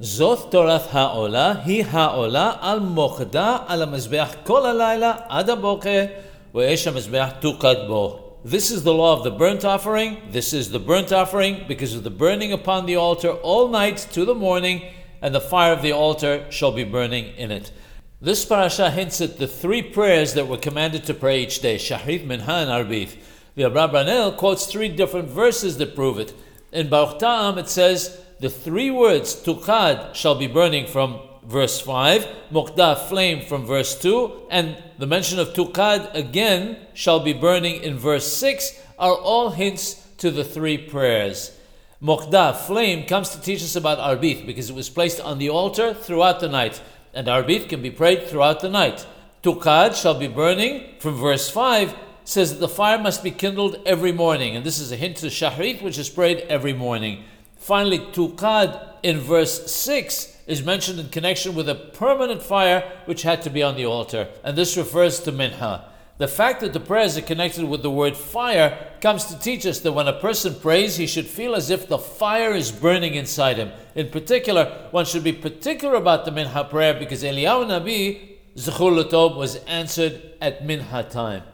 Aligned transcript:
זאת 0.00 0.50
תורת 0.50 0.82
העולה, 0.92 1.54
היא 1.64 1.84
העולה 1.90 2.52
על 2.60 2.80
מוקדה 2.80 3.56
על 3.66 3.82
המזבח 3.82 4.34
כל 4.44 4.66
הלילה 4.66 5.12
עד 5.28 5.50
הבוקר, 5.50 6.04
ואש 6.54 6.86
המזבח 6.86 7.28
תוקד 7.40 7.74
בו. 7.86 8.20
This 8.44 8.70
is 8.70 8.84
the 8.84 8.94
law 8.94 9.12
of 9.16 9.24
the 9.24 9.32
burnt 9.32 9.64
offering. 9.64 10.18
This 10.30 10.52
is 10.52 10.70
the 10.70 10.78
burnt 10.78 11.12
offering 11.12 11.64
because 11.66 11.94
of 11.94 12.04
the 12.04 12.10
burning 12.10 12.52
upon 12.52 12.86
the 12.86 12.94
altar 12.94 13.30
all 13.42 13.66
night 13.66 14.06
to 14.12 14.24
the 14.24 14.36
morning, 14.36 14.82
and 15.20 15.34
the 15.34 15.40
fire 15.40 15.72
of 15.72 15.82
the 15.82 15.92
altar 15.92 16.46
shall 16.48 16.70
be 16.70 16.84
burning 16.84 17.34
in 17.36 17.50
it. 17.50 17.72
This 18.22 18.44
parasha 18.44 18.90
hints 18.90 19.20
at 19.20 19.38
the 19.38 19.48
three 19.48 19.82
prayers 19.82 20.34
that 20.34 20.46
were 20.46 20.66
commanded 20.68 21.02
to 21.04 21.14
pray 21.14 21.42
each 21.42 21.60
day 21.60 21.76
Shahrit, 21.76 22.24
Minha, 22.24 22.56
and 22.62 23.08
The 23.56 23.62
Abarbanel 23.62 24.36
quotes 24.36 24.66
three 24.66 24.88
different 24.88 25.28
verses 25.28 25.76
that 25.78 25.96
prove 25.96 26.20
it. 26.20 26.32
In 26.72 26.88
Baruch 26.88 27.18
Ta'am, 27.18 27.58
it 27.58 27.68
says, 27.68 28.20
the 28.40 28.50
three 28.50 28.90
words 28.90 29.34
tukad 29.34 30.14
shall 30.14 30.34
be 30.34 30.46
burning 30.46 30.86
from 30.86 31.20
verse 31.44 31.80
5, 31.80 32.26
mukdah 32.52 33.08
flame 33.08 33.44
from 33.44 33.66
verse 33.66 33.98
2, 34.00 34.48
and 34.50 34.80
the 34.98 35.06
mention 35.06 35.38
of 35.38 35.54
tukad 35.54 36.14
again 36.14 36.76
shall 36.94 37.20
be 37.20 37.32
burning 37.32 37.82
in 37.82 37.98
verse 37.98 38.32
6 38.32 38.80
are 38.98 39.14
all 39.14 39.50
hints 39.50 40.06
to 40.18 40.30
the 40.30 40.44
three 40.44 40.78
prayers. 40.78 41.56
Mukdah, 42.02 42.54
flame, 42.54 43.06
comes 43.06 43.30
to 43.30 43.40
teach 43.40 43.62
us 43.62 43.74
about 43.74 43.98
arbith 43.98 44.46
because 44.46 44.70
it 44.70 44.76
was 44.76 44.88
placed 44.88 45.20
on 45.20 45.38
the 45.38 45.50
altar 45.50 45.92
throughout 45.92 46.38
the 46.38 46.48
night, 46.48 46.80
and 47.12 47.26
arbith 47.26 47.68
can 47.68 47.82
be 47.82 47.90
prayed 47.90 48.28
throughout 48.28 48.60
the 48.60 48.68
night. 48.68 49.06
Tukad 49.42 50.00
shall 50.00 50.14
be 50.14 50.28
burning 50.28 50.94
from 51.00 51.14
verse 51.14 51.50
5 51.50 51.94
says 52.28 52.52
that 52.52 52.60
the 52.60 52.68
fire 52.68 52.98
must 52.98 53.24
be 53.24 53.30
kindled 53.30 53.80
every 53.86 54.12
morning, 54.12 54.54
and 54.54 54.64
this 54.64 54.78
is 54.78 54.92
a 54.92 54.96
hint 54.96 55.16
to 55.16 55.26
shahrit, 55.26 55.80
which 55.80 55.96
is 55.96 56.10
prayed 56.10 56.40
every 56.50 56.74
morning. 56.74 57.24
Finally, 57.58 57.98
Tukad 57.98 58.94
in 59.02 59.18
verse 59.18 59.70
6 59.70 60.36
is 60.46 60.64
mentioned 60.64 60.98
in 60.98 61.08
connection 61.10 61.54
with 61.54 61.68
a 61.68 61.74
permanent 61.74 62.42
fire 62.42 62.90
which 63.04 63.22
had 63.22 63.42
to 63.42 63.50
be 63.50 63.62
on 63.62 63.76
the 63.76 63.84
altar, 63.84 64.28
and 64.42 64.56
this 64.56 64.76
refers 64.76 65.20
to 65.20 65.30
Minha. 65.30 65.84
The 66.18 66.26
fact 66.26 66.62
that 66.62 66.72
the 66.72 66.80
prayers 66.80 67.16
are 67.16 67.22
connected 67.22 67.64
with 67.64 67.82
the 67.82 67.90
word 67.90 68.16
fire 68.16 68.76
comes 69.00 69.26
to 69.26 69.38
teach 69.38 69.64
us 69.66 69.78
that 69.80 69.92
when 69.92 70.08
a 70.08 70.18
person 70.18 70.54
prays, 70.54 70.96
he 70.96 71.06
should 71.06 71.26
feel 71.26 71.54
as 71.54 71.70
if 71.70 71.86
the 71.86 71.98
fire 71.98 72.52
is 72.52 72.72
burning 72.72 73.14
inside 73.14 73.56
him. 73.56 73.70
In 73.94 74.08
particular, 74.08 74.88
one 74.90 75.04
should 75.04 75.22
be 75.22 75.32
particular 75.32 75.94
about 75.94 76.24
the 76.24 76.32
Minha 76.32 76.64
prayer 76.64 76.94
because 76.94 77.22
Eliyahu 77.22 77.66
Nabi, 77.66 78.38
Zechur 78.56 79.36
was 79.36 79.56
answered 79.66 80.32
at 80.40 80.64
Minha 80.64 81.04
time. 81.04 81.44